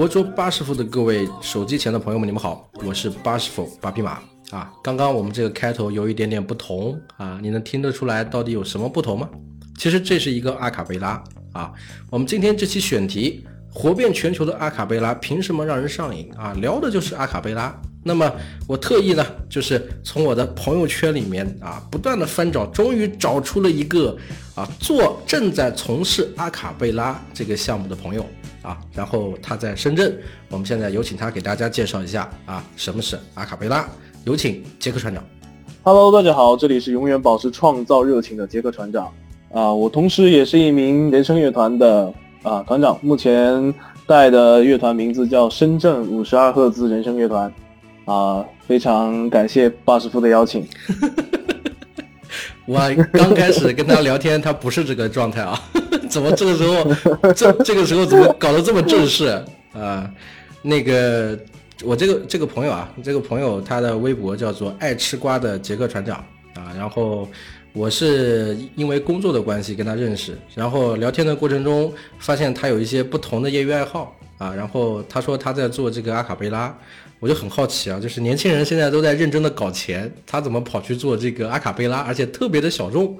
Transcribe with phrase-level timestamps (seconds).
[0.00, 4.18] 活捉八师傅的各位手机前的朋友们，你们好，我是八师傅八匹马
[4.48, 4.72] 啊。
[4.82, 9.28] 刚刚我们这个开头有一点点不同啊，你能听得出来到底有什么不同吗？
[9.76, 11.22] 其实这是一个阿卡贝拉
[11.52, 11.70] 啊。
[12.08, 16.54] 我们今天这期选题，火遍全球的阿卡贝拉凭什么让人上瘾啊？
[16.54, 17.78] 聊的就是阿卡贝拉。
[18.02, 18.32] 那么
[18.66, 24.16] 我特意呢，就是从我的朋友圈里面啊，不断的翻找，终于找出了一个
[24.54, 28.24] 啊，做正在从事阿卡贝拉这个项目的朋友。
[28.62, 30.14] 啊，然后他在深圳，
[30.48, 33.88] 我们现在有请他给大家介绍一下啊，什么是阿卡贝拉？
[34.24, 35.24] 有请杰克船长。
[35.82, 39.10] Hello，大家好，这里是永远保持创造热情的杰克船长。
[39.52, 43.74] 啊，我同时也是一名人声乐团的啊团长，目前
[44.06, 47.50] 带的乐团名字叫深圳五十二赫兹人声乐团。
[48.04, 50.66] 啊，非常感谢巴师傅的邀请。
[52.66, 52.78] 我
[53.12, 55.58] 刚开始跟他聊天，他不是这个状态啊。
[56.10, 59.26] 怎么这个时候，这这个时候怎么搞得这么正式
[59.72, 60.10] 啊？
[60.60, 61.38] 那个
[61.84, 66.16] 我这个这个朋友啊，这个朋友他的微博叫做爱吃瓜的杰克船长
[66.54, 66.74] 啊。
[66.76, 67.28] 然后
[67.72, 74.52] 我是因为工作的关系跟他认识，然后聊天的过程中发现他有一些不同的业余爱好啊。
[74.52, 76.76] 然后他说他在做这个阿卡贝拉，
[77.20, 83.16] 我就很好奇啊，就是年轻人现在都在认真的搞钱，他怎么跑去做这个阿卡贝拉，而且特别的小众。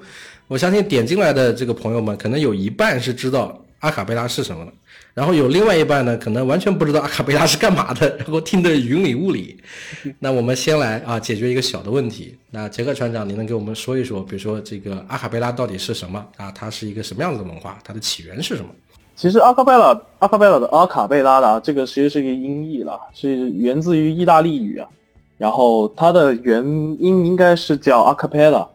[0.51, 4.71] 我相信点进来的这个朋友们，可能有一半是知道阿卡贝拉是什么的，
[5.13, 9.57] 然后有另外一半呢，可能完全不知道阿卡贝拉是干嘛的，然后听得云里雾里。
[10.19, 12.35] 那我们先来啊，解决一个小的问题。
[12.49, 16.51] 那杰克船长，你能给我们说一说，比如说这个阿卡贝拉到底是什么啊？
[16.51, 17.79] 它是一个什么样子的文化？
[17.81, 18.67] 它的起源是什么？
[19.15, 24.89] 其实阿卡贝拉，阿卡贝拉的阿卡贝拉的这个其实是一个音译了，是源自于意大利语啊。
[25.37, 26.61] 然后它的原
[26.99, 28.67] 音应该是叫阿卡贝拉。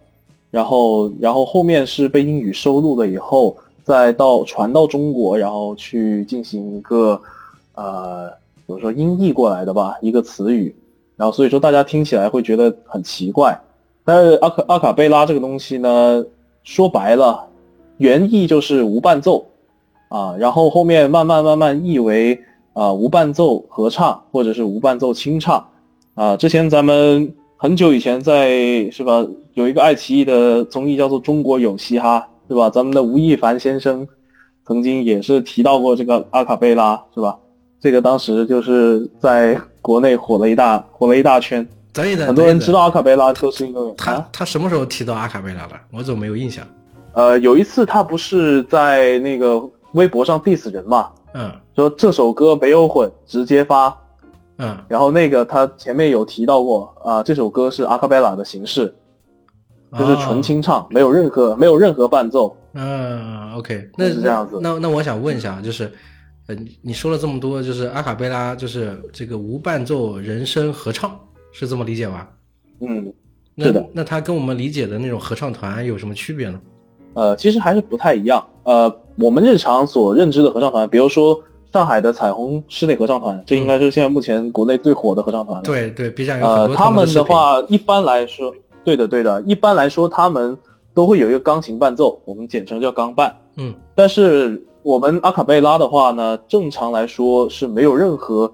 [0.56, 7.20] 然后，然后后面是被英语收录了以后，再到传到中国，然后去进行一个，
[7.74, 8.30] 呃，
[8.66, 10.74] 怎么说音译过来的吧，一个词语。
[11.14, 13.60] 然后所以说大家听起来会觉得很奇怪。
[14.02, 16.24] 但是阿卡阿卡贝拉这个东西呢，
[16.64, 17.44] 说白了，
[17.98, 19.44] 原意就是无伴奏，
[20.08, 22.40] 啊，然后后面慢慢慢慢译为
[22.72, 25.68] 啊无伴奏合唱或者是无伴奏清唱，
[26.14, 27.34] 啊，之前咱们。
[27.58, 28.50] 很久以前，在
[28.90, 32.18] 是吧，有一个爱奇艺的综艺叫做《中国有嘻哈》，
[32.48, 32.68] 是吧？
[32.68, 34.06] 咱们的吴亦凡先生
[34.66, 37.38] 曾经也是提到过这个阿卡贝拉，是吧？
[37.80, 41.66] 这个当时就是在国内火了一大火了一大圈，
[42.26, 45.80] 很多人知道阿卡贝拉都是因为他他什么时候提到阿卡贝拉了？
[45.92, 46.62] 我怎么没有印象？
[47.14, 49.62] 呃，有一次他不是在那个
[49.92, 53.96] 微博上 diss 人嘛，嗯，说这首歌没有混，直接发。
[54.58, 58.94] 嗯，然后那个他前面有提到过啊，这首歌是阿卡贝拉的形式，
[59.98, 62.56] 就是纯清唱，没有任何没有任何伴奏。
[62.72, 64.58] 嗯，OK，那是这样子。
[64.62, 65.92] 那那我想问一下，就是，
[66.46, 71.18] 呃，你说了这么多，就是阿卡贝拉就是这个无伴奏人声合唱，
[71.52, 72.26] 是这么理解吧？
[72.80, 73.12] 嗯，
[73.58, 73.86] 是的。
[73.92, 76.58] 那它跟我们理解的那种合唱团有什么区别呢？
[77.12, 78.42] 呃，其实还是不太一样。
[78.62, 81.38] 呃，我们日常所认知的合唱团，比如说。
[81.76, 85.62] 上海的彩虹室内合唱团，这应该是现在目前国内最火的合唱团了。
[85.62, 86.72] 对对，B 站有很多。
[86.72, 88.50] 呃，他们的话，一般来说，
[88.82, 90.56] 对的对的，一般来说他们
[90.94, 93.36] 都会有一个钢琴伴奏，我们简称叫钢伴。
[93.56, 93.74] 嗯。
[93.94, 98.50] 但是我们阿卡贝拉的话呢，正常来说是没有任何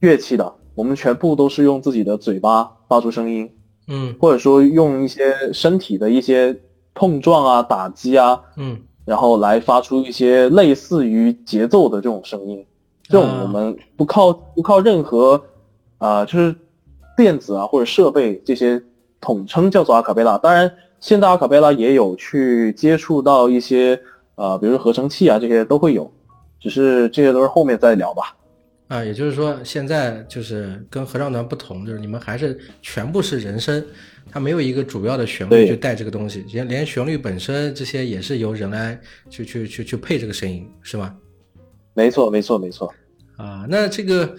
[0.00, 3.48] 乐器的，我们全部都是用自己的嘴巴发出声音。
[3.86, 4.12] 嗯。
[4.20, 6.58] 或者说用一些身体的一些
[6.94, 8.40] 碰撞啊、打击啊。
[8.56, 8.76] 嗯。
[9.06, 12.66] 然后来发出一些类似于节奏的这种声音，
[13.04, 15.40] 这种我们不靠不靠任何，
[15.98, 16.54] 啊，就是
[17.16, 18.82] 电子啊或者设备这些
[19.20, 20.36] 统称叫做阿卡贝拉。
[20.36, 23.98] 当然，现在阿卡贝拉也有去接触到一些，
[24.34, 26.10] 呃，比如说合成器啊这些都会有，
[26.58, 28.36] 只是这些都是后面再聊吧。
[28.88, 33.84] 啊，也就是说现在就是跟合唱团不同，就是你们还是全部是人声。
[34.30, 38.98] 它没有一个主要的旋律去带这个东西，连连旋律本身这些也是由人来
[39.30, 41.16] 去去去去配这个声音，是吗？
[41.94, 42.92] 没错，没错，没错。
[43.36, 44.36] 啊，那这个，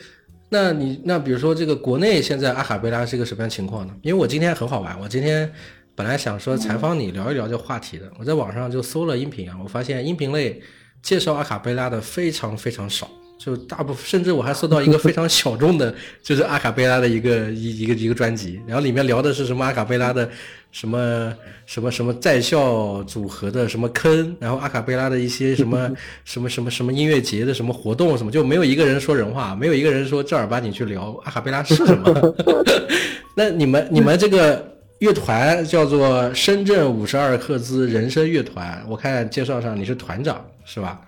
[0.50, 3.94] 那你那比如说这个国内现在阿卡贝拉是一个什么样情况呢？
[4.02, 5.52] 因为我今天很好玩，我今天
[5.96, 10.62] 本来想说采访你聊一聊这话题的，我在网上就搜了音频啊，我发现音频类
[11.02, 15.94] 介绍阿卡贝拉的非常非常少就大部分，甚至我还搜到一个非常 小众的，
[16.24, 20.28] 就是阿卡贝拉的一个一一个一个专辑，然后里面聊的是什么阿卡贝拉的
[20.72, 21.34] 什么
[21.66, 25.90] 什么什么在校组合的什么坑，然后阿卡贝拉的一些什么
[26.26, 32.36] 什么什么什么音乐节的什么活动什么，就没有一个人说人话，没有一个人说正儿八经去聊阿卡贝拉是什么。
[33.36, 41.00] 那你们你们这个乐团叫做深圳五十二赫兹人声乐团，我看介绍上你是团长是吧？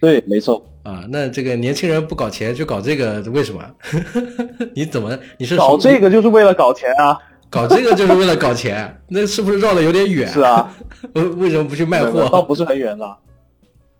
[0.00, 0.64] 对，没错。
[0.82, 3.62] 啊，那这个年轻人不搞钱就搞这个，为什么？
[4.74, 7.18] 你怎么你是搞这个就是为了搞钱啊？
[7.50, 10.26] 搞这个就是为了搞钱，那是不是绕的有点远？
[10.28, 10.72] 是啊，
[11.14, 12.28] 为为什么不去卖货？
[12.30, 13.18] 倒不是很远了，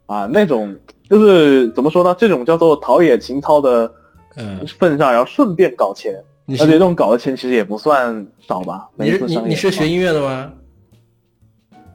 [0.06, 0.74] 啊，那种
[1.08, 2.14] 就是怎么说呢？
[2.18, 3.92] 这种叫做陶冶情操的，
[4.36, 6.14] 嗯，份上，然后顺便搞钱，
[6.48, 8.88] 而且这种搞的钱其实也不算少吧？
[8.96, 10.52] 你是你你是学音乐的吗？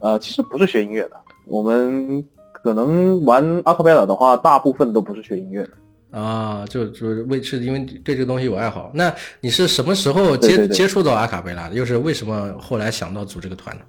[0.00, 1.16] 呃，其实不是学音乐的，
[1.46, 2.24] 我们。
[2.66, 8.90] 可能玩阿卡贝拉的话，大部分都不是学音乐的啊，就就是为是因为对这个东西有爱好。
[8.92, 11.76] 那你是什么时候接接触到阿卡贝拉的？
[11.76, 13.82] 又是为什么后来想到组这个团呢？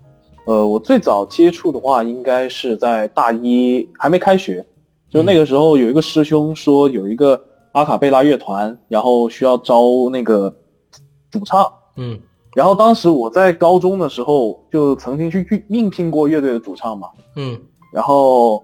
[0.45, 4.63] 呃，我最早接触的话，应该是在大一还没开学，
[5.09, 9.81] 就那个时候有一个师兄说有一个阿卡贝拉乐团，然后需要招
[10.11, 10.55] 那个
[11.31, 11.65] 主唱。
[11.95, 12.19] 嗯，
[12.53, 17.07] 然后当时我在高中的时候就曾经去应应聘过乐队的主唱嘛。
[17.37, 17.59] 嗯。
[17.93, 18.63] 然后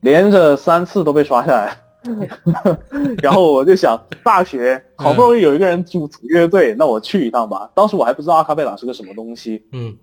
[0.00, 1.76] 连着三次都被刷下来，
[3.22, 7.70] 然后我就想，大学好不容易有一个人组组乐队，那我去一趟吧。
[7.74, 9.94] 当时我还不知道阿卡贝拉是个什么东西，嗯，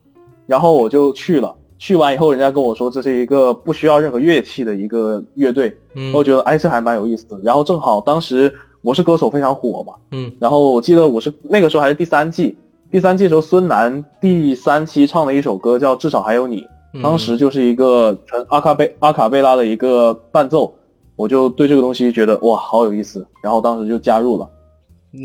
[0.45, 1.55] 然后我就去了。
[1.79, 7.39] 去完以后，人家跟我说这是一个不需要任何乐器的一个乐队，嗯，我觉得哎这还蛮有意思的。
[7.43, 8.51] 然后正好当时
[8.81, 12.57] 我是歌手非常火嘛，嗯，然后我记得我是那个时候还是第三季，
[12.89, 16.65] 第三季的时候孙楠第三期唱了一首歌叫至少还有你。
[17.03, 20.73] 当时就是一个纯阿卡贝阿卡贝拉的一个伴奏，
[21.15, 24.49] 我就对这个东西觉得哇好有意思，然后当时就加入了，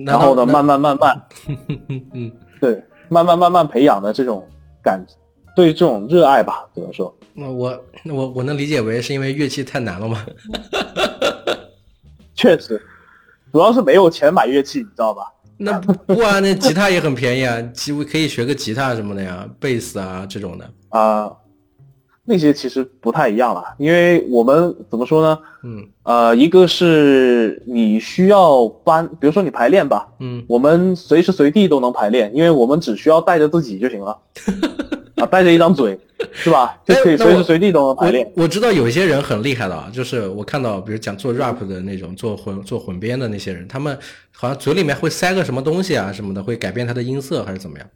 [0.07, 1.23] 然后呢慢慢慢慢，
[2.13, 2.31] 嗯，
[2.61, 4.47] 对，慢慢慢慢培养的这种
[4.83, 5.05] 感，
[5.55, 7.15] 对这种热爱吧，只能说？
[7.35, 10.27] 那我我我能理解为是因为乐器太难了吗？
[12.35, 12.81] 确实，
[13.53, 15.33] 主要是没有钱买乐器，你知道吧？
[15.59, 21.31] 那不啊，那吉他也很便宜啊，几乎可以学个吉他什么的呀，贝斯啊这种的啊。
[22.25, 25.39] 那些其实不太一样了，因为我们怎么说呢？
[25.65, 34.17] 嗯，呃，一个是你需要搬，比如说你排练吧，嗯，我们随时随地都能排练，因为我们只需要带着自己就行了，
[35.17, 35.99] 啊，带着一张嘴，
[36.33, 36.79] 是吧？
[36.85, 38.31] 就可以随时随地都能排练。
[38.37, 43.99] 我知道有一些人很厉害的啊，就是我看到，比如讲做 rap 的那种，做混做混编的那些人，他们
[44.31, 47.89] 好像嘴里面会塞个什么东西啊什么的，会改变他的音色还是怎么样？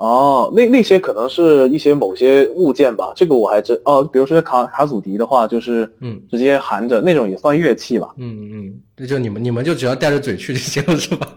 [0.00, 8.08] 哦，那那些可能是一些某些物件吧，这个我还真哦，比如说卡卡祖笛的话，就是嗯，直接含着那种也算乐器吧。
[8.16, 11.28] 嗯嗯，那就你们你们就只要带着嘴去就行了，是吧？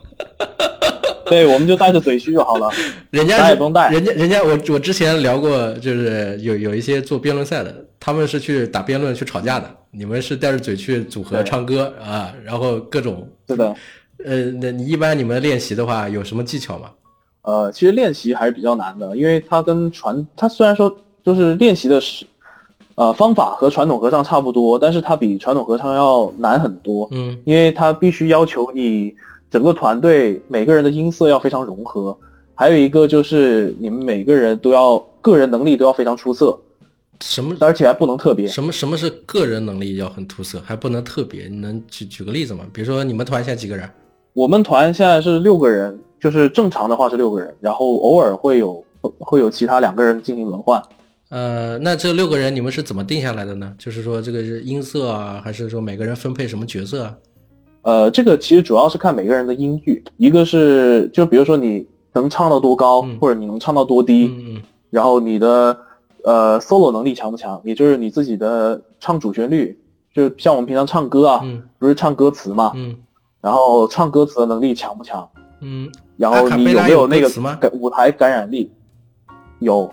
[1.28, 2.70] 对，我们就带着嘴去就好了。
[3.12, 13.28] 人家也不用带，人家人家我我之前聊过，就是有有一些做辩论赛的，他们是去打辩论去吵架的，你们是带着嘴去组合唱歌啊，然后各种。
[13.50, 13.76] 是的。
[14.24, 16.90] 呃，那你一般你们练习的话有什么技巧吗？
[17.44, 22.26] 呃，其实练习还是比较难的，因为它跟传，它虽然说就是练习的是，
[22.96, 27.08] 呃，方法和传统合唱差不多，但是它比传统合唱要难很多。
[27.12, 29.14] 嗯，因为它必须要求你
[29.52, 32.18] 整个团队每个人的音色要非常融合，
[32.56, 36.58] 还有一个就是你们每个人都要个人能力都要非常出色。
[37.22, 37.56] 什么？
[37.60, 38.48] 而且还不能特别。
[38.48, 38.72] 什么？
[38.72, 41.48] 什么是个人能力要很出色，还不能特别？
[41.48, 42.66] 你能举举个例子吗？
[42.74, 43.90] 比如说你们团现在几个人？
[44.34, 46.00] 我们团现在是六个人。
[46.24, 48.82] 就是正常的话是六个人，然后偶尔会有
[49.20, 50.82] 会有其他两个人进行轮换。
[51.28, 53.76] 呃，那这六个人你们是怎么定下来的呢？
[53.78, 57.18] 就是说这个是音色啊，还是说每个人分配什么角色啊？
[57.82, 64.34] 呃，这个其实主要是看每个人的音域，一个是就比如说你能唱到多高，或者你能唱到多低，
[64.90, 65.78] 然后你的
[66.24, 69.78] 呃 solo 能力强不强，也就是你自己的唱主旋律，
[70.14, 71.44] 就像我们平常唱歌啊，
[71.78, 72.72] 不是唱歌词嘛，
[73.44, 75.30] 然后唱歌词的能力强不强？
[75.60, 75.92] 嗯。
[76.16, 78.72] 然后你有没有那个感舞台感染力？
[79.60, 79.92] 有，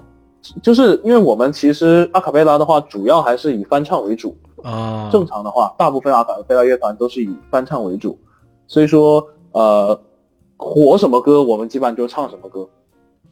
[0.62, 5.08] 就是因为我们其实阿卡贝拉的话，主要还是以翻唱为主啊。
[5.10, 8.18] 正常的话，大部分阿卡贝拉乐团都是以翻唱为主，
[8.66, 9.98] 所以说呃，
[10.56, 12.68] 火什么歌，我们基本上就唱什么歌。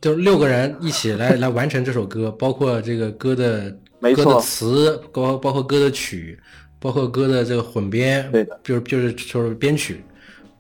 [0.01, 3.71] 就是六个人一起来 来完成这首歌，包括这个歌的
[4.15, 6.39] 歌的词，包包括歌的曲，
[6.81, 10.05] 包括歌的这个混编，对的，就是就是就是编曲，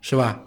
[0.00, 0.40] 是吧？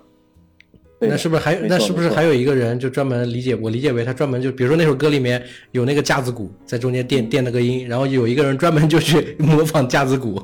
[1.04, 10.40] 那是不是还那是不是还有一个人就专门理解我理解为他专门就比如说那首歌里面有那个架子鼓在中间垫垫了个音，然后有一个人专门就去 模仿架子鼓。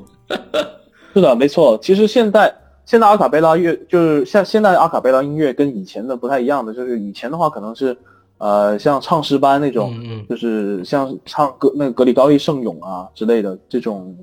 [1.13, 1.77] 是的，没错。
[1.79, 2.51] 其实现在
[2.87, 7.95] 现在阿卡贝拉乐就是像现在阿卡贝拉音乐跟以前的不太一样的，就是以前的话可能是
[8.39, 14.17] 呃像唱诗班那种，嗯嗯就是像唱歌那个格里高利圣咏啊之类的这种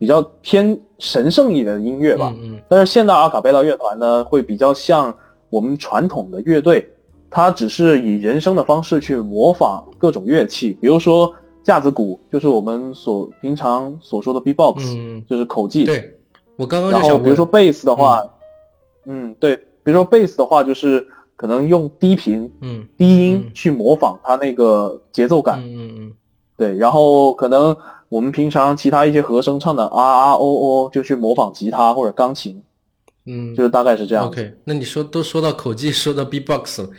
[0.00, 2.34] 比较偏神圣一点的音乐吧。
[2.38, 2.62] 嗯嗯。
[2.70, 5.14] 但是现代阿卡贝拉乐团呢，会比较像
[5.50, 6.88] 我们传统的乐队，
[7.28, 11.30] 它只是以人声的方式去模仿各种乐器，比如说
[11.62, 15.84] 架子鼓，就是我们所平常所说的 B-box，、嗯，就是口技。
[15.84, 16.16] 对，
[16.56, 18.24] 我刚刚就然后想，比如说贝斯的话，
[19.04, 19.34] 嗯。
[19.38, 19.54] 对，
[19.84, 22.88] 比如说贝斯的话，就是可能用低频、嗯。
[22.96, 23.50] 低音嗯。
[23.52, 25.60] 去模仿它那个节奏感。
[25.62, 26.12] 嗯嗯
[26.60, 27.74] 对，然后可能
[28.10, 32.62] 我们平常其他一些和声唱的啊啊哦哦，就去模仿吉他或者钢琴，
[33.24, 34.26] 嗯嗯就是大概是这样。
[34.26, 36.90] ，OK，那你说都说到口技，说到 B-box 了，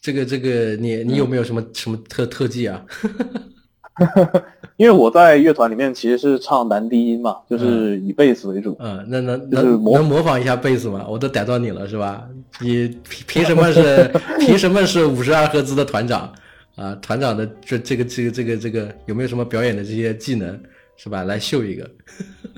[0.00, 2.82] 这个这个你你有没有什么什么特特技啊？
[4.78, 8.74] 因为我在乐团里面其实是唱男低音嘛，就是以贝斯为主。
[8.80, 11.04] 嗯，那能就是能模能模仿一下贝斯吗？
[11.06, 12.24] 我都逮到你了是吧？
[12.60, 16.32] 你凭凭什么是 凭什么是五十二赫兹的团长
[16.76, 16.94] 啊？
[17.02, 20.58] 团长的这这个这个这个这个有没有什么表演的这些技能
[20.96, 21.24] 是吧？
[21.24, 21.90] 来秀一个。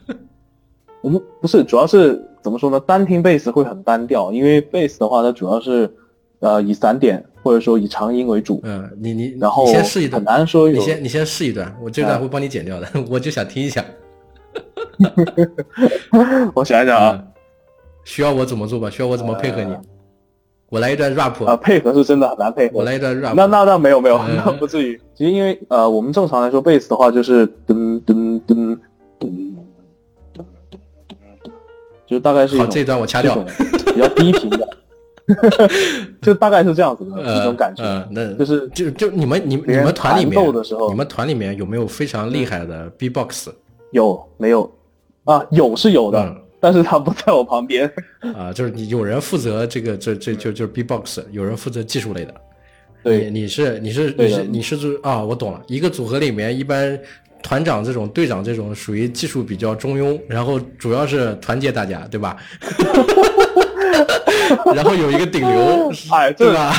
[1.02, 2.80] 我们不是，主要是怎么说呢？
[2.80, 5.88] 单听贝斯会很单调，因为贝斯的话，它主要是
[6.40, 10.68] 呃以散点或者说以长音为主，嗯，你你然后你先试一段很，难说。
[10.68, 13.84] 你先你先试一段，我这段嗯会帮你剪掉的， 我就想听一下。
[16.54, 17.32] 我想一想啊，嗯，
[18.04, 18.90] 需要我怎么做吧？
[18.90, 19.76] 需要我怎么配合你？
[20.68, 22.84] 我来一段 rap，、啊，配合是真的很难配合我。
[22.84, 23.34] 来一段 rap。
[23.34, 25.00] 那那那没有没有，嗯那不至于。
[25.14, 28.78] 其实因为呃，我们正常来说贝斯的话就是噔噔噔
[29.20, 29.28] 噔，
[32.06, 33.36] 就大概是一好，这一段我掐掉。
[33.94, 34.68] 比较低频的，
[36.20, 37.82] 就大概是这样子的一呃，种感觉。
[37.82, 43.48] 呃，那就是就就你们你你们团里面的时候你们团里面有没有非常厉害的 B-box
[43.92, 44.70] 有没有
[45.24, 45.42] 啊？
[45.50, 47.90] 有是有的，嗯但是他不在我旁边。
[48.36, 48.52] 啊？
[48.52, 52.34] 就是你有人负责这个这这就就是 B-box，有人负责技术类的。
[53.02, 55.22] 对你你是你是你是你是组啊？
[55.22, 56.98] 我懂了，一个组合里面一般
[57.42, 62.36] 团长这种队长这种属于技术比较中庸，然后主要是团结大家，对吧？
[64.74, 66.74] 然后有一个顶流， 哎对吧？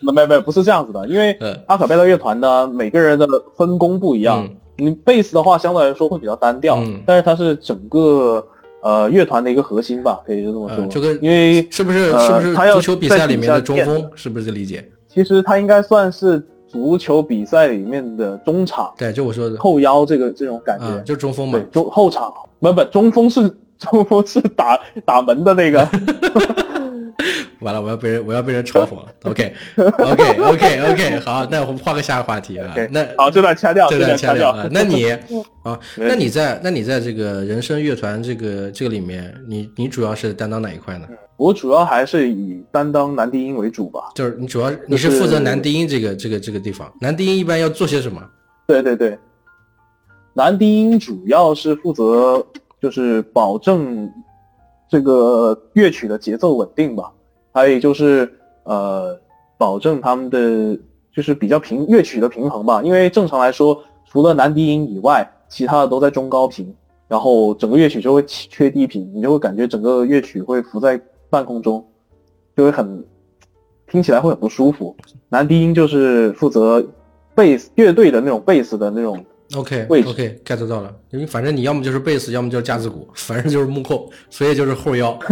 [0.00, 3.26] 没没没，不是这样子的，因为嗯阿卡贝拉乐团呢，每个人的
[3.56, 4.48] 分工不一样。
[4.76, 8.46] 你贝斯的话，相对来说会比较单调，嗯但是它是整个
[8.82, 10.84] 呃乐团的一个核心吧，可以就这么说。
[10.84, 14.10] 嗯，就跟因为是不是呃是不是他要足球比赛里面的中锋？
[14.14, 14.86] 是不是这理解？
[15.08, 20.84] 其实他应该算是足球比赛里面的中场对，就我说的后腰这个这种感觉。
[20.84, 21.58] 啊，就中锋嘛，。
[21.72, 25.86] 中后场不不，中锋是中锋是打打门的那个。
[27.60, 29.06] 完了，我要被人我要被人嘲讽了。
[29.24, 32.74] OK OK OK OK， 好，那我们换个下个话题啊。
[32.90, 34.68] 那好，这段掐掉，这段掐掉啊。
[34.70, 35.10] 那你
[35.64, 41.06] 啊，那你在那你在这个人声乐团这个这个里面，你你主要是担当哪一块呢？
[41.36, 44.10] 我主要还是以担当男低音为主吧。
[44.14, 48.22] 就是你主要你是负责男低音这个这个这个地方，男低音一般要做些什么？
[48.66, 49.18] 对对对，
[50.32, 52.44] 男低音主要是负责
[52.80, 54.10] 就是保证
[54.88, 57.12] 这个乐曲的节奏稳定吧，
[57.52, 58.32] 还有就是
[58.64, 59.18] 呃
[59.58, 60.78] 保证他们的
[61.12, 62.82] 就是比较平乐曲的平衡吧。
[62.82, 66.74] 因为正常来说，除了男低音以外，其他的都在中高频，
[67.08, 71.84] 然后整个乐曲就会缺低频，你就会感觉整个乐曲会浮在半空中，
[72.56, 73.04] 就会很
[73.88, 74.96] 听起来会很不舒服。
[75.28, 76.84] 男低音就是负责
[77.34, 79.24] 贝斯乐队的那种贝斯的那种
[79.54, 85.10] OK OK get 到了，因为反正你要么就是贝斯，要么就是架子鼓，反正就是幕后，所以就是后腰。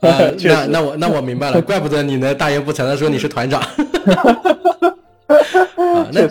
[0.00, 3.60] 啊，确实那那我那我明白了，怪不得你能大言不惭的说你是团长。
[5.76, 6.28] 啊，那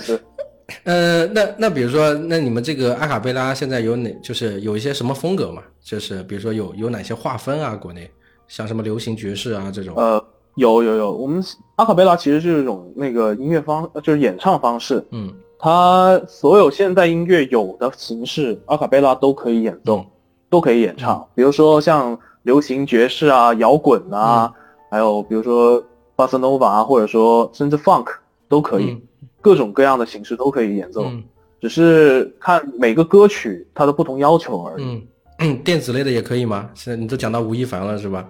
[0.85, 5.61] 呃，那那比如说，那你们这个阿卡贝拉现在有哪，就是有一些什么风格嘛？
[5.83, 7.75] 就是比如说有有哪些划分啊？
[7.75, 8.09] 国内
[8.47, 9.93] 像什么流行爵士啊这种。
[9.97, 10.23] 呃，
[10.55, 11.43] 有有有，我们
[11.75, 20.05] 阿卡贝拉其实是一种那个音乐方，就是演唱方式，嗯它所有现代音乐有的形式，阿卡贝拉都可以演奏，嗯
[20.49, 21.27] 都可以演唱。
[21.35, 24.49] 比如说像流行爵士啊、摇滚啊，
[24.89, 25.83] 还有比如说
[26.15, 28.07] 巴塞诺瓦啊，或者说甚至 funk
[28.47, 29.01] 都可以，嗯
[29.41, 31.23] 各种各样的形式都可以演奏，嗯
[31.59, 35.03] 只是看每个歌曲它的不同要求而已。
[35.39, 36.69] 嗯， 电子类的也可以吗？
[36.73, 38.25] 现在你都讲到吴亦凡了是吧？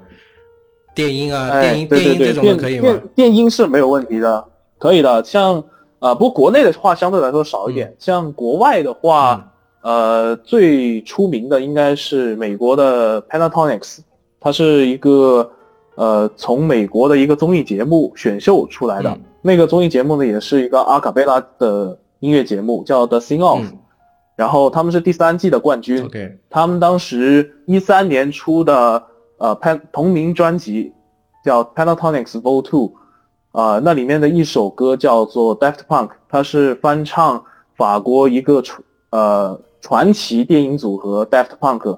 [0.96, 3.08] 电音啊，哎，电音对对对，电音这种的可以吗电？
[3.16, 4.44] 电音是没有问题的，
[4.80, 5.24] 可以的。
[5.24, 5.64] 像
[6.00, 9.52] 呃，不过国内的话相对来说少一嗯点，像国外的话，
[9.82, 14.00] 呃，最出名的应该是美国的 Pentatonics，
[14.40, 15.50] 它是一个
[15.96, 19.10] 呃从美国的一个综艺节目选秀出来的。
[19.10, 23.62] 嗯那个综艺节目呢，也是一个阿卡贝拉的音乐节目，叫 The Sing Off。
[23.62, 23.78] 嗯
[24.36, 26.06] 然后他们是第三季的冠军。
[26.06, 29.04] OK，他们当时一三年出的
[29.38, 30.94] 呃 Pan 同名专辑
[31.44, 32.62] 叫 Pentatonics Vol.
[32.62, 32.92] Two，
[33.58, 37.44] 呃，那里面的一首歌叫做 Daft Punk，它是翻唱
[37.76, 41.98] 法国一个传呃传奇电影组合 Daft Punk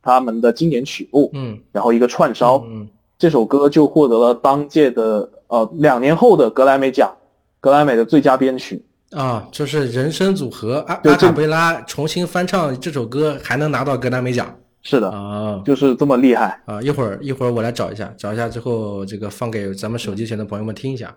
[0.00, 2.64] 他们的经典曲目，嗯，然后一个串烧。
[2.66, 7.14] 嗯这首歌就获得了当届的呃两年后的格莱美奖，
[7.60, 8.82] 格莱美的最佳编曲。
[9.12, 14.52] 啊，就是人声组合阿阿卡贝拉重新翻唱这首歌，还能拿到格莱美奖
[14.84, 16.60] 是的，啊就是这么厉害。
[16.66, 16.80] 啊！
[16.80, 21.16] 一会儿一会儿我来找一下，找一下之后这个放给咱们手机前的朋友们听一下。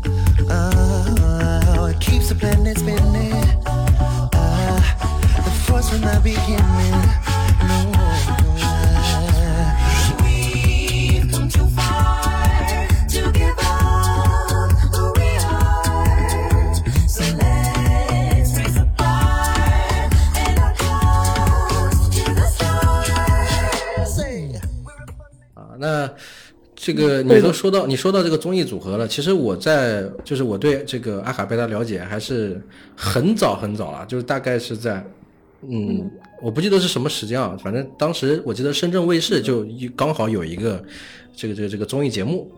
[26.83, 32.59] 这个你都说到你说到这个综艺组合了，其实我在就是我对这个阿卡贝拉了解还是
[32.95, 35.05] 很早很早了，就是大概是在
[35.69, 36.09] 嗯，
[36.41, 40.83] 我不记得是什么时间啊，反正当时我记得深圳卫视就一刚好有一个
[41.35, 42.51] 这个这个这个综艺节目，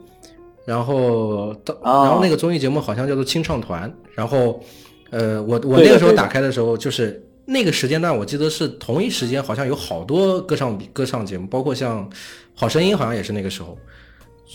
[0.65, 4.61] 然后当哦然后那个综艺节目好像叫做清唱团，然后
[5.09, 7.21] 呃我我那个时候打开的时候就是。
[7.45, 12.09] 那个时间段，我记得是同一时间，好像有好多歌唱歌唱节目，包括像
[12.55, 13.77] 《好声音》，好像也是那个时候。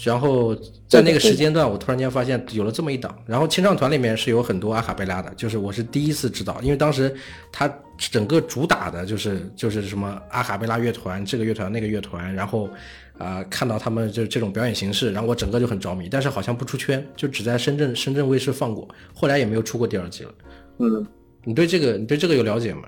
[0.05, 0.55] 然后
[0.87, 7.15] 在那个时间段，我突然间发现有了这么一档，然后清唱团里面是有很多阿卡贝拉的，就是我是第一次知道，因为当时
[7.51, 12.69] 他整个主打的就是就是什么阿卡贝拉乐团，这个乐团那个乐团，然后
[13.19, 20.31] 啊、看到他们就这种表演形式，然后我整个就很着迷，但是好像不出圈，就只在深圳深圳卫视放过，后来也没有出过第二季了。
[20.79, 21.05] 嗯，
[21.43, 22.83] 你对这个你对这个有了解吗？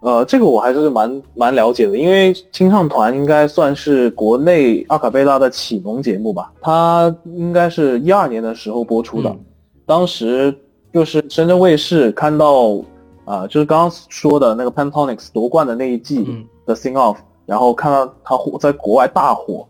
[0.00, 9.38] 呃，这个我还是蛮蛮了解的，因为清唱团应该算是国内阿卡贝拉的启蒙节目吧，它应该是一二年的时候播出的，嗯
[9.86, 10.52] 当时
[10.92, 12.76] 就是深圳卫视看到
[13.24, 19.66] 啊、就是刚刚说的那个 Pantonics 夺冠的那一季嗯的 Sing Off，、然后看到它火在国外大火，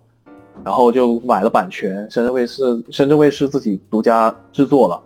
[0.63, 5.01] 然后就买了版权，深圳卫视深圳卫视自己独家制作了。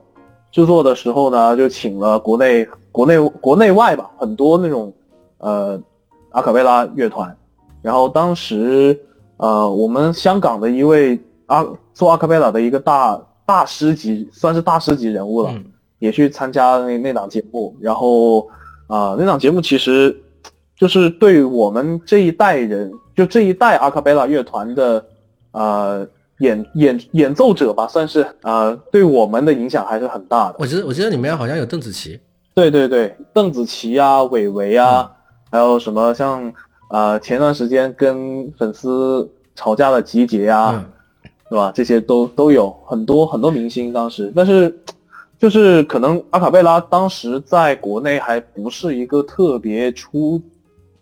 [0.51, 4.93] 制作的时候呢，就请了国内国内国内外吧很多那种
[5.41, 5.79] 呃
[6.31, 7.37] 阿卡贝拉乐团，
[7.83, 8.99] 然后当时
[9.37, 15.65] 呃我们香港的一位阿做阿卡贝拉的一个大大师级，算是大师级人物了，嗯。
[16.01, 18.49] 也去参加那那档节目，然后
[18.87, 20.19] 啊、那档节目其实
[20.75, 25.05] 就是对于我们这一代人，就这一代阿卡贝拉乐团的
[25.53, 30.57] 呃演演演奏者吧，算是呃对我们的影响还是很大的。
[30.59, 32.19] 我记得我记得里面好像有邓紫棋，
[32.55, 35.13] 对对对，邓紫棋啊、韦唯啊，
[35.51, 36.53] 还有什么像
[36.89, 40.93] 呃前段时间跟粉丝吵架的集结啊，嗯
[41.49, 41.73] 是吧？
[41.75, 44.73] 这些都都有很多很多明星当时，但是
[45.39, 50.41] 就是可能阿卡贝拉当时在国内还不是一个特别出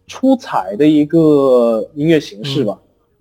[0.06, 2.78] 出彩的一个音乐形式吧，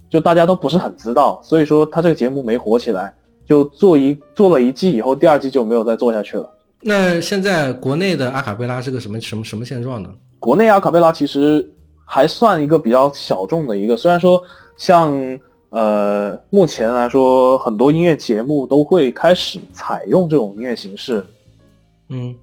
[0.10, 3.14] 就大家都不是很知道，所以说他这个节目没火起来，
[3.46, 6.50] 就做一做了一季以后，第二季就没有再做下去了。
[6.80, 10.10] 那现在国内的阿卡贝拉是个什么什么什么现状呢？
[10.40, 11.68] 国内阿卡贝拉其实
[12.06, 14.42] 还算一个比较小众的一个，虽然说
[14.78, 21.26] 像呃目前来说，很多音乐节目都会开始采用这种音乐形式。
[22.10, 22.34] 嗯，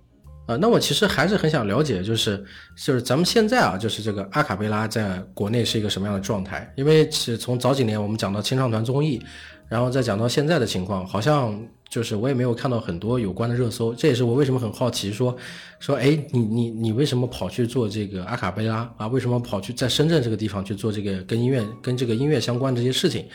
[0.46, 2.44] 啊，那我其实还是很想了解，就是
[2.76, 6.70] 就是咱们现在啊，就是这个阿卡贝拉在国内是一个什么样的状态？
[6.76, 9.22] 因为是从早几年我们讲到清唱团综艺，
[9.68, 13.94] 然后再讲到现在的情况，好像就是我也没有看到很多有关的热搜。
[13.94, 15.34] 这也是我为什么很好奇说，
[15.80, 19.06] 说哎，你你你为什么跑去做这个阿卡贝拉啊？
[19.06, 23.26] 为什么跑去在深圳这个地方去做这个跟音乐跟这个音乐相关的这些事情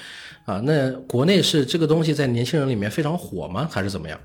[0.46, 0.62] 啊？
[0.64, 3.68] 那国内是这个东西在年轻人里面非常火吗？
[3.72, 4.20] 还是怎么样？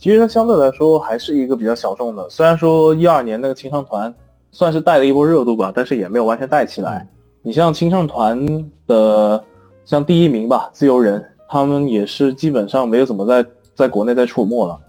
[0.00, 2.26] 其实它相对来说还是一个比较小众的。
[2.30, 4.12] 虽然说一二年那个清唱团
[4.50, 7.06] 算是带了一波热度吧，但是也没有完全带起来。
[7.42, 9.44] 你像清唱团的，
[9.84, 14.80] 像第一名吧，自由人，他们也是基本上没有怎么在在国内再出没了，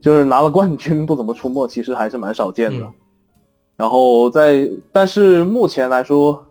[0.00, 2.84] 就是拿了冠军不怎么出没，其实还是蛮少见的。
[2.84, 2.92] 嗯
[3.76, 6.42] 然后在，但是目前来说，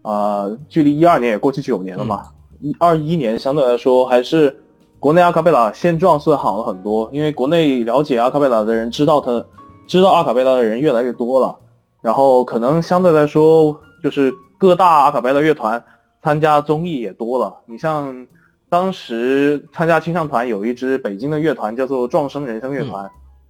[0.00, 2.22] 啊、距离一二年也过去九年了嘛，
[2.58, 4.63] 一二一年相对来说还是
[5.04, 9.44] 国内阿卡贝拉现状是好了很多，因为国内了解阿卡贝拉的人，知道他
[9.86, 11.54] 知道阿卡贝拉的人越来越多了，
[12.00, 15.84] 然后可能相对来说就是各大阿卡贝拉乐团
[16.22, 17.54] 参加综艺也多了。
[17.66, 18.26] 你像
[18.70, 23.06] 当时参加清唱团有一支北京的乐团叫做壮声人声乐团，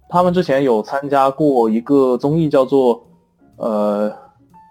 [0.09, 3.01] 他们之前有参加过一个综艺叫做
[3.55, 4.11] 呃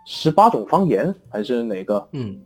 [0.05, 2.07] 十八种方言还是哪个？
[2.13, 2.43] 嗯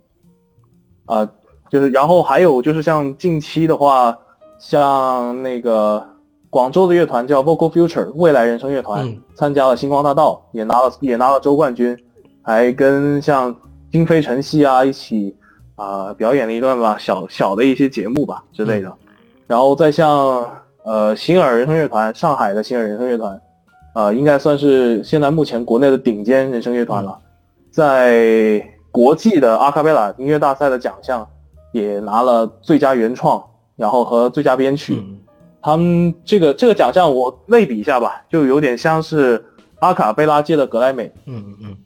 [1.06, 1.28] 啊、
[1.68, 4.16] 就是然后还有就是像近期的话，
[4.58, 6.04] 像那个
[6.50, 9.22] 广州的乐团叫 Vocal Future 未来人生乐团，嗯。
[9.34, 11.96] 参加了星光大道，也拿了也拿了周冠军，
[12.42, 13.54] 还跟像
[13.90, 15.36] 金飞晨曦啊一起
[15.76, 18.92] 啊、表演了一段吧小小的一些节目吧之类的，
[19.46, 20.44] 然后再像
[20.84, 23.40] 呃星尔人生乐团，上海的星尔人生乐团，
[23.94, 27.16] 呃应该算是现在目前国内的顶尖人生乐团了。
[27.70, 31.24] 在国际的阿卡贝拉音乐大赛的奖项
[31.70, 33.40] 也拿了最佳原创，
[33.78, 34.96] 然后和最佳编曲。
[34.98, 35.18] 嗯
[35.60, 39.44] 他们这个这个奖项我类比一下吧，就有点像是
[39.80, 41.76] 阿卡贝拉界的格莱美嗯嗯嗯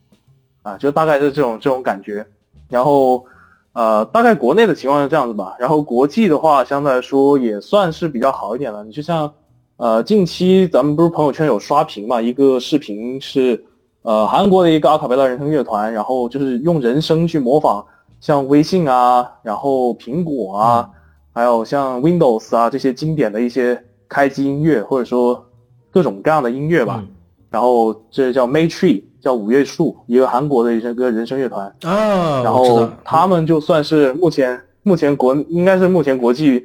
[0.63, 2.25] 啊，就大概是这种这种感觉。
[2.69, 3.25] 然后
[3.73, 5.57] 呃，大概国内的情况是这样子吧。
[5.59, 8.85] 然后国际的话，相对来说也算是比较好一点了。
[8.85, 9.33] 你就像
[9.79, 13.65] 呃，近期咱们不是朋友圈有刷屏嘛，一个视频是
[14.03, 17.85] 呃韩国的一个阿卡贝拉人声乐团，然后就是用人声去模仿
[18.21, 20.91] 像微信啊，然后苹果啊，
[21.33, 25.45] 还有像 Windows 啊这些经典的一些开机音乐，或者说
[25.91, 26.99] 各种各样的音乐吧。
[27.01, 27.09] 嗯
[27.53, 31.67] 然后这叫 May Tree，叫五月树，一个韩国的一个人声乐团。
[31.83, 36.65] 啊，然后他们就算是目前目前国应该是目前国际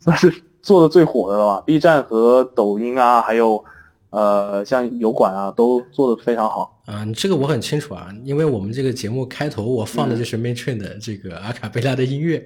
[0.00, 0.32] 算是
[0.62, 3.62] 做的最火的了吧？B 站和抖音啊，还有
[4.10, 6.72] 呃像油管啊，都做的非常好。
[6.86, 12.44] 啊，你这个我很清楚啊，因为我们这个节目开头我放的就是 Matron 的这个阿卡贝拉的音乐。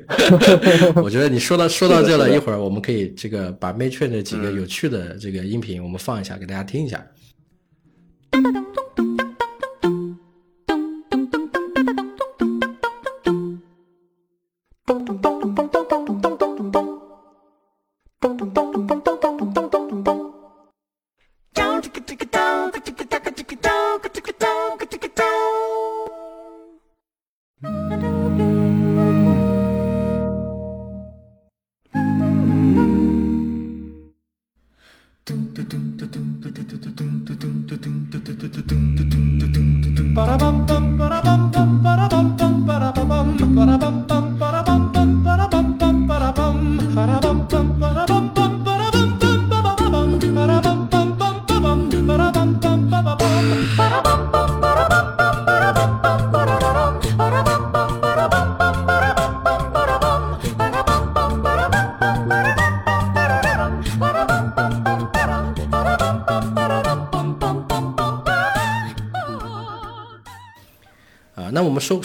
[1.02, 6.96] 我觉得你说到说到这了，一会儿我们可以这个把 Matron 的几个嗯有趣的这个音频我们放一下，给大家听一下。
[8.30, 8.40] 啊，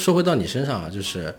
[0.05, 1.33] 说说回到你身上啊，就是，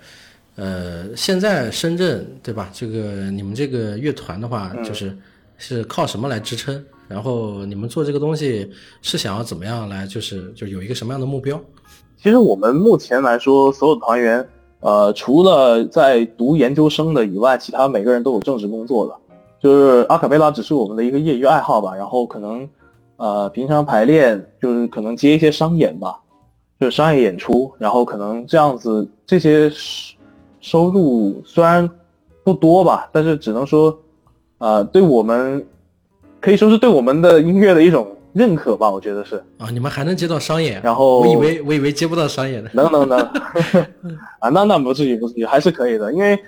[0.56, 2.68] 呃，现在深圳对吧？
[2.72, 5.16] 这个你们这个乐团的话，就是
[5.56, 6.84] 是靠什么来支撑？
[7.06, 8.68] 然后你们做这个东西
[9.02, 11.60] 是想要怎么样来，就是就有一个什么样的目标？
[12.16, 14.44] 其实我们目前来说，所有团员，
[14.80, 19.14] 呃，除了在读研究生的以外，其他每个人都有正式工作的。
[19.60, 22.68] 就是阿卡贝拉只是我们的一个业余爱好吧，然后可能，
[23.14, 26.18] 呃，平常排练就是可能接一些商演吧，
[26.78, 30.16] 就是商业演出，然后可能这样子这些收
[30.60, 31.88] 收入虽然
[32.44, 33.98] 不多吧，但是只能说，
[34.58, 35.64] 呃，对我们
[36.40, 39.42] 可以说是对我们的音乐的一种认可吧，我觉得是。
[39.58, 40.80] 啊，你们还能接到商演？
[40.82, 42.70] 然后我以为我以为接不到商演的。
[42.74, 43.18] 能能能，
[44.40, 46.38] 啊，那那不至于不至于，还是可以的，因为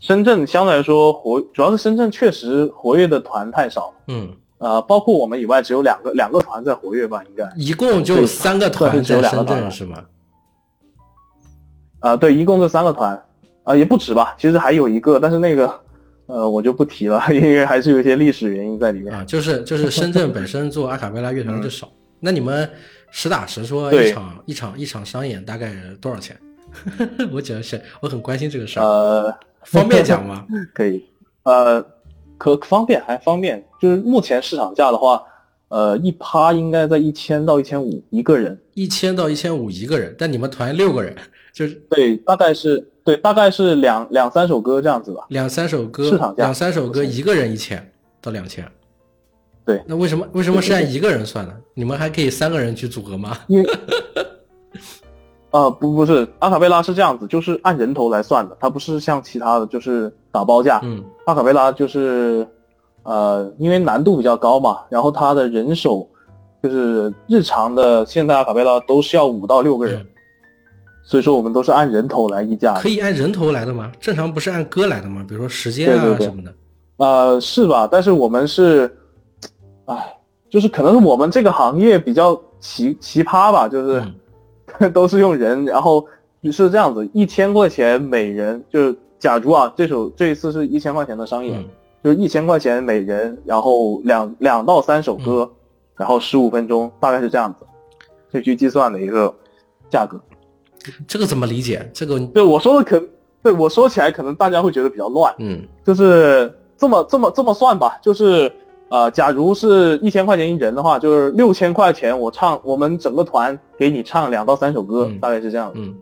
[0.00, 10.04] 深圳相对来说活，主要是深圳确实活跃的团太少，嗯，呃，包括我们以外，只有两个两个团在活跃吧，应该，一共就三个团只有深两个团了圳是吗？
[12.00, 13.20] 啊、对，一共这三个团，
[13.64, 15.80] 啊、也不止吧，其实还有一个，但是那个，
[16.26, 19.12] 呃，我就不提了，因为还是有一些历史原因在里面。
[19.12, 21.90] 啊，就是就是深圳本身做阿卡贝拉乐团就少，
[22.20, 22.68] 那你们
[23.10, 26.38] 实打实说一场一场一场商演大概多少钱？
[27.32, 30.44] 我主要是我很关心这个事儿，呃，方便讲吗？
[30.74, 31.04] 可以，
[31.44, 31.84] 呃，
[32.38, 35.22] 可方便还方便，就是目前市场价的话，
[35.68, 41.16] 呃，一趴应该在一千到一千五一个人，一千到一千五一个人，但你们团六个人，
[41.52, 45.24] 就是对，大概是对，大概是两两三首歌这样子吧。
[45.30, 48.64] 两三首歌市场，价两三首歌一个人一千到两千。
[49.64, 51.52] 对那为什么为什么是按一个人算呢？
[51.74, 53.36] 你们还可以三个人去组合吗？
[53.48, 53.68] 因为，
[55.50, 60.80] 呃，不不是，阿卡贝拉是这样子，就是按人头来算的，它不是像其他的就是打包价。
[60.82, 62.46] 嗯阿卡贝拉就是，
[63.02, 66.08] 呃，因为难度比较高嘛，然后他的人手
[66.62, 70.06] 就是日常的现代阿卡贝拉都是要五到六个人，嗯
[71.08, 72.74] 所以说我们都是按人头来议价。
[72.74, 73.90] 可以按人头来的吗？
[74.00, 75.24] 正常不是按歌来的吗？
[75.28, 76.54] 比如说时间啊对对对什么的。
[76.98, 77.88] 呃，是吧？
[77.90, 78.96] 但是我们是，
[79.86, 80.16] 哎，
[80.50, 84.02] 就是可能是我们这个行业比较奇奇葩吧，就是、
[84.94, 86.04] 都是用人，然后
[86.52, 91.64] 是这样子，一千块钱每人，就是假如啊，这首这一次是一千块钱的商演，嗯
[92.04, 95.50] 就是一千块钱每人，然后两两到三首歌，
[95.96, 97.66] 然后十五分钟，大概是这样子，
[98.30, 99.34] 可以去计算的一个
[99.90, 100.20] 价格。
[101.08, 101.90] 这个怎么理解？
[101.92, 103.02] 这个对我说的可，
[103.42, 108.52] 对我说起来可能大家会觉得比较乱，嗯就是这么这么这么算吧，就是
[108.88, 115.80] 呃，假如是一千块钱一人的话，就是六千块钱我唱，我们整个团给你唱两到三首歌，嗯大概是这样子。
[115.80, 115.94] 嗯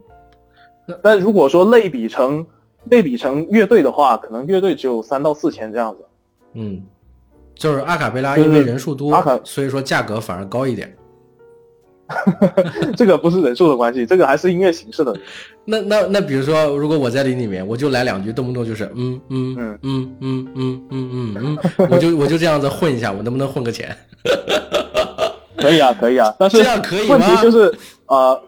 [1.02, 2.44] 但如果说类比成
[2.90, 6.04] 类比成乐队的话，可能乐队只有三到四千这样子。
[6.54, 6.82] 嗯，
[7.54, 10.94] 就是阿卡贝拉，因为人数多阿卡，所以说价格反而高一点。
[12.96, 15.16] 这个不是人数的关系，这个还是音乐形式的。
[15.64, 23.96] 那 那那，比如说，如果我在里里面，我就来两句，动不动就是嗯嗯嗯嗯嗯嗯嗯嗯嗯，我就我就这样子混一下，我能不能混个钱？
[25.56, 27.74] 可以啊，可以啊，但是这样可以吗问题就是
[28.06, 28.38] 呃，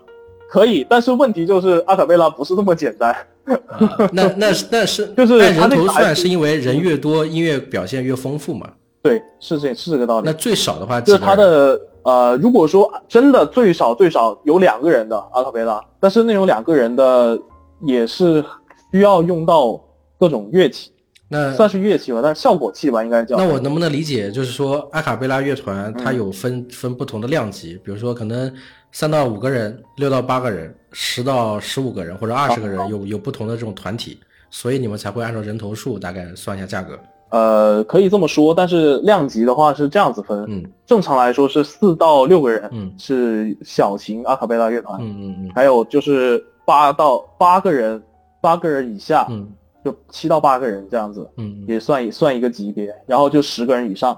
[0.50, 3.16] 可以，但是问题就是阿卡贝拉不是那么简单。
[3.46, 8.68] 啊那那是那是就是按人头算，是是因为人越多，音乐表现越丰富嘛。
[9.02, 10.32] 对，是这是这个道理那。
[10.32, 17.38] 最少的话，就是他的呃，如果说真的最少最少有两个人的阿卡贝拉，但是那种两个人的
[17.82, 18.44] 也是
[18.90, 19.80] 需要用到
[20.18, 20.90] 各种乐器，
[21.28, 23.36] 那算是乐器吧，但是效果器吧，应该叫。
[23.36, 28.52] 那我能不能理解，就是说阿卡贝拉乐团它嗯有分、分不同的量级，比如说可能
[28.92, 34.18] 三到五个人、六到八个人、十到十五个人或者二十个人，有有不同的这种团体，
[34.50, 36.98] 所以你们才会按照人头数大概算一下价格。
[37.30, 48.00] 呃，可以这么说，但是量级的话是这样子分，嗯正常来说是四到六个人，嗯是小型阿卡贝拉乐团，嗯嗯嗯还有就是八到八个人，
[48.40, 49.48] 八个人以下，嗯
[49.86, 54.12] 就七到八个人这样子，嗯也算算一个级别，然后就十个人以上。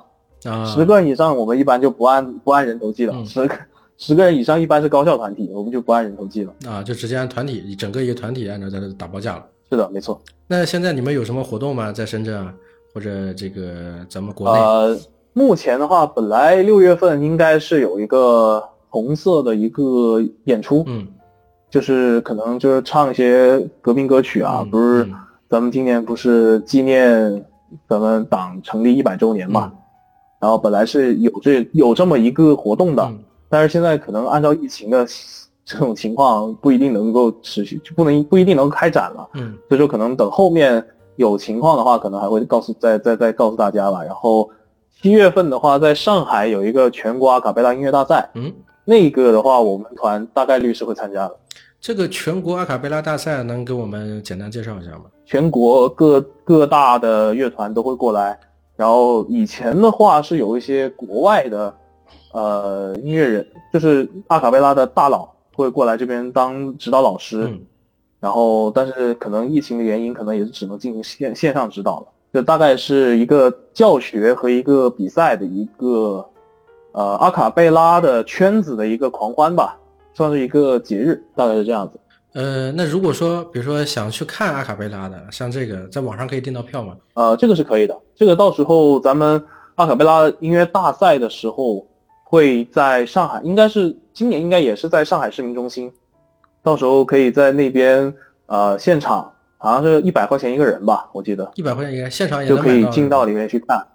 [0.45, 3.13] 嗯啊，十个人以上，我们一般就不按不按人头计了。
[3.15, 3.55] 嗯十个
[3.97, 6.55] 十个人以上一般是高校团体，我们就不按人头计了。
[6.67, 9.45] 啊，就直接按团体，整个一个团体按照它的打包价了。
[9.69, 10.21] 是的，没错。
[10.47, 11.91] 那现在你们有什么活动吗？
[11.91, 12.55] 在深圳啊，
[12.95, 14.61] 或者这个咱们国内？
[14.61, 14.97] 呃，
[15.33, 21.07] 目前的话，本来六月份应该是有一个红色的一个演出，嗯
[21.69, 25.15] 就是可能就是唱一些革命歌曲啊，嗯不是嗯
[25.49, 27.45] 咱们今年不是纪念
[27.89, 29.73] 咱们党成立一百周年嘛？
[30.41, 35.07] 然后本来是有这有这么一个活动的，嗯但是现在可能按照疫情的
[35.65, 39.29] 这种情况，不一定能够持续，就不能不一定能开展了。
[39.35, 40.85] 嗯所以说可能等后面
[41.17, 44.05] 有情况的话，可能还会告诉再再再告诉大家吧。
[44.05, 44.51] 然后
[45.01, 48.53] 七月份的话，在上海有一个全国阿卡贝拉音乐大赛，嗯，
[48.85, 51.37] 那个的话，我们团大概率是会参加的。
[51.81, 55.05] 这个全国阿卡贝拉大赛能给我们简单介绍一下吗？
[55.25, 58.39] 全国各各大的乐团都会过来。
[58.77, 61.75] 然后以前的话是有一些国外的
[62.33, 67.45] 呃音乐人，就是阿卡贝拉的大佬会过来这边当指导老师。
[67.45, 67.61] 嗯
[68.21, 72.07] 然后，但是可能疫情的原因，可能也是只能进行线线上指导了。
[72.33, 76.29] 这大概是一个教学和一个比赛的一个，
[76.91, 79.78] 呃，阿卡贝拉的圈子的一个狂欢吧，
[80.19, 81.97] 算是一个节日，大概是这样子。
[82.33, 86.97] 呃，那如果说比如说想去看阿卡贝拉的，像这个在网上可以订到票吗？
[87.15, 87.97] 呃，这个是可以的。
[88.17, 89.41] 这个到时候咱们
[89.77, 91.87] 阿卡贝拉音乐大赛的时候，
[92.25, 95.93] 会在上海，应该是今年应该也是在上海市民中心，
[96.65, 98.13] 到时候可以在那边
[98.47, 101.49] 呃现场，好像是一百块钱一个人吧，我记得。
[101.55, 103.87] 一百块钱一个，现场也就可以进到里面去看。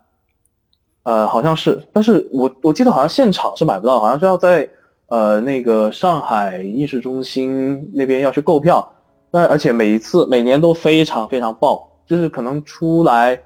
[1.03, 4.67] 呃，好像是，但是我我记得好像现场是买不到，好像是要在
[5.13, 8.91] 呃那个上海艺术中心那边要去购票。
[9.29, 13.39] 那而且每一次每年都非常非常爆，就是可能出来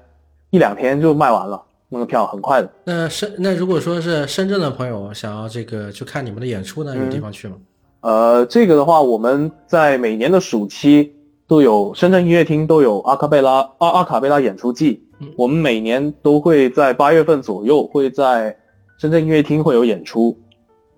[0.48, 2.70] 一两天就卖完了，那个票很快的。
[2.84, 7.56] 那深那如果说是深圳的朋友想要这个去看你们的演出呢，有嗯地方去吗？
[8.00, 11.12] 呃，这个的话，我们在每年的暑期
[11.46, 15.02] 都有深圳音乐厅都有阿卡贝拉阿阿卡贝拉演出季，
[15.36, 18.56] 我们每年都会在八月份左右会在
[18.98, 20.38] 深圳音乐厅会有演出，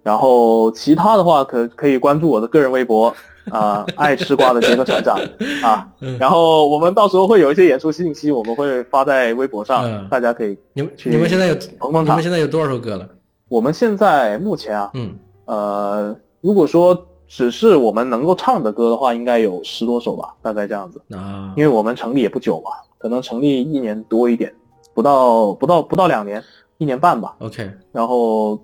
[0.02, 3.14] 然后其他的话可可以关注我的个人微博
[3.50, 5.18] 啊、爱吃瓜的杰克船长
[5.64, 5.88] 啊，
[6.20, 10.56] 然后我们到时候会有一些演出信息，我们会发在微博上，嗯大家可以。
[10.74, 13.08] 你们去你们现在有你捧捧场们现在有多少首歌了？
[13.48, 15.14] 我们现在目前啊，嗯
[15.46, 21.00] 呃，如果说只是我们能够唱的歌的话，应该有十多首吧，大概这样子。
[21.16, 24.52] 啊因为我们成立也不久嘛，可能成立一年多一点，
[24.94, 26.40] 不到不到不到两年，
[26.78, 27.34] 一年半吧。
[27.40, 28.60] ，OK，然后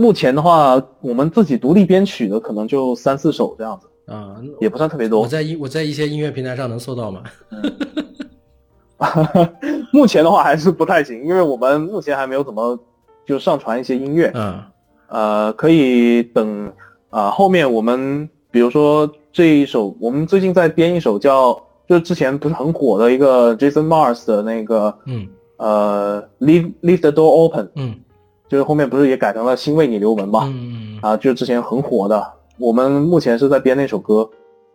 [0.00, 5.26] 目前的话，我们自己独立编曲的可能就三四首这样子，啊，也不算特别多我。
[5.26, 7.22] 在一我在一些音乐平台上能搜到吗？
[9.92, 12.78] 目前的话还是不太行，因为我们目前还没有怎么
[13.26, 14.30] 就上传一些音乐。
[14.34, 14.62] 嗯
[15.08, 16.72] 呃，可以等
[17.10, 21.52] 啊、后面我们比如说这一首，我们最近在编一首叫，
[21.88, 27.96] 就是之前不是很火的一个 Jason Mars 的那个嗯呃 Leave Leave the Door Open，嗯
[28.50, 30.40] 就是后面不是也改成了心为你留门吧？
[30.52, 34.28] 嗯啊，就是之前很火的，我们目前是在编那首歌，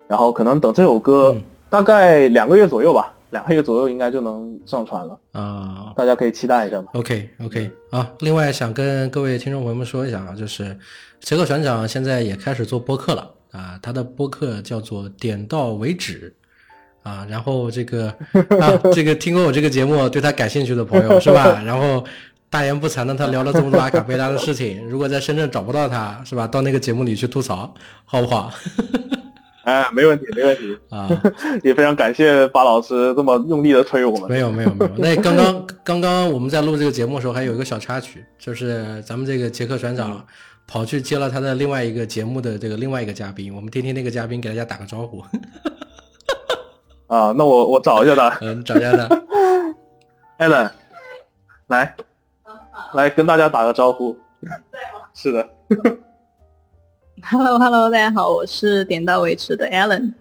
[0.07, 6.87] 然后可能等这首歌嗯大概两个月左右吧，两个月左右应该就能上传了，啊大家可以期待一下吧。
[6.93, 10.75] OK OK 啊，另外想跟各位听众朋友们说一下啊，就是
[11.19, 16.33] 杰克船长现在也开始做播客了啊，他的播客叫做点到为止
[17.03, 18.07] 啊，然后这个
[18.59, 21.61] 啊，这个听过我这个节目对他感兴趣的朋友是吧？
[21.65, 22.03] 然后
[22.55, 26.47] 大言不惭的他聊了这么多阿卡贝拉的事情，如果在深圳找不到他是吧？
[26.47, 27.73] 到那个节目里去吐槽，
[28.05, 28.49] 好不好？
[29.65, 31.09] 哎， 没问题，没问题，啊，
[31.63, 34.29] 也非常感谢巴老师这么用力的推我们。
[34.29, 40.25] 没有没有没有，那刚刚刚刚我们在录这个节目的时候，还有一个小插曲，就是咱们这个杰克船长
[40.65, 45.19] 跑去接了他的另外一个节目的这个另外一个嘉宾，我们听听那个嘉宾给大家打个招呼，
[47.07, 49.09] 啊，那我我找一下他 嗯，找一下他
[50.39, 50.69] ，，Allen，
[51.67, 51.93] 来，
[52.95, 54.17] 来跟大家打个招呼。
[55.13, 55.47] 是的
[57.23, 60.13] ，Hello Hello，大家好，我是点到为止的 Alan。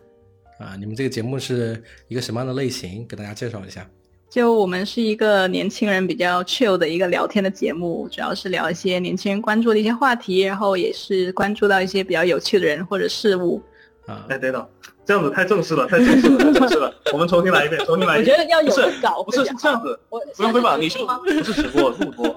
[0.58, 3.06] 啊，你们这个节目是一个什么样的类型？
[3.06, 3.88] 给大家介绍一下。
[4.28, 13.62] 就我们是一个年轻人比较 chill 的一个聊天的节目，主要是聊一些年轻人关注的一些话题，然后也是关注到一些比较有趣的人或者事物。
[14.06, 14.68] 啊，哎，等等，
[15.06, 16.92] 这样子太正式了，太正式了，太正式了。
[17.12, 18.36] 我们重新来一遍，重新来一遍。
[18.36, 22.36] 我觉得要是个稿不是是这样子，我不用不用，你就不是直播录播，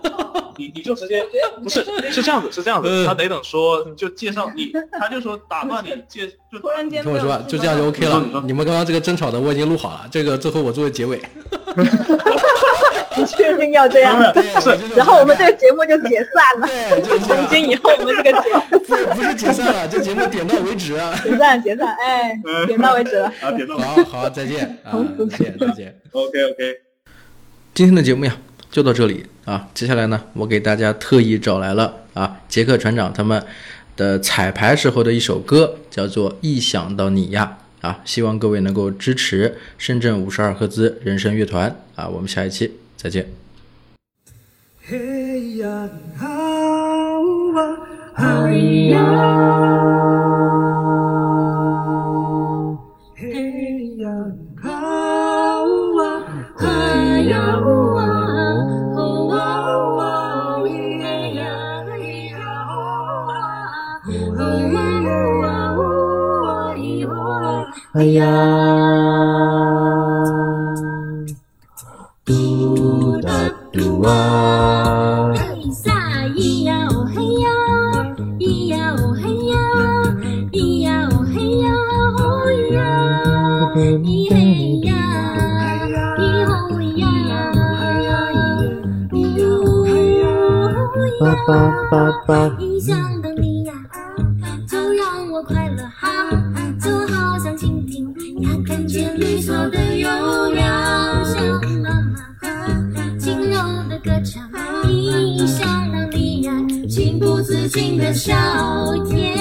[0.58, 1.26] 你你就直接
[1.64, 8.44] 不是 是这样子，是这样子，他得等说就介绍你，他就说打断你介就突然间听我说，就这样就 OK 了。
[8.46, 11.22] 你们刚刚这个争吵的我已经录好了，这个最后我作为结尾。
[13.18, 14.22] 你确定要这样？
[14.62, 16.68] 是然后我们这个节目就解散了。
[16.68, 18.80] 对，从，今以后，我们这个节目
[19.16, 21.14] 不是解散了，这节目点到为止啊。
[21.24, 23.32] 解散解散，哎，点到为止了。
[23.42, 24.94] 啊点到好好，再见 啊，
[25.30, 26.00] 再见再见。
[26.12, 26.76] OK OK。
[27.74, 28.36] 今天的节目呀，
[28.72, 29.68] 就到这里啊。
[29.74, 33.44] 接下来呢，我给大家特意找来了啊，杰克船长他们
[33.96, 38.00] 的彩排时候的一首歌，叫做《一想到你呀》啊。
[38.04, 42.08] 希望各位能够支持深圳五十二赫兹人声乐团啊。
[42.08, 43.26] 我们下一期再见。
[67.98, 69.57] 哎呀。
[74.08, 75.34] 啊。
[75.36, 75.92] 嘿撒
[76.36, 77.50] 咿呀哦嘿呀，
[78.40, 79.56] 咿呀哦嘿呀，
[80.52, 81.66] 咿呀哦嘿呀
[82.18, 82.80] 哦咿呀，
[83.76, 83.78] 咿
[84.30, 84.36] 嘿
[84.86, 84.90] 呀，
[86.18, 87.04] 咿吼咿呀，
[89.12, 89.42] 咿哟
[89.84, 89.90] 嘿
[90.20, 90.24] 呀
[90.96, 91.26] 咿呀，
[92.60, 93.74] 一想到你呀，
[94.68, 96.06] 就让我快乐哈，
[96.80, 100.08] 就好像蜻蜓呀，看见绿色的悠
[107.98, 108.36] 的笑，
[109.10, 109.37] 天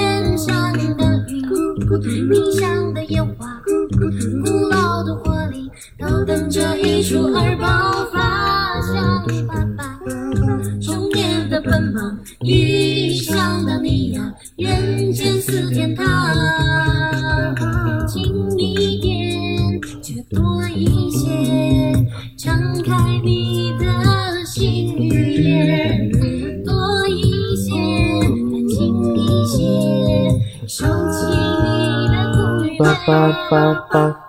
[33.07, 34.26] ba ba ba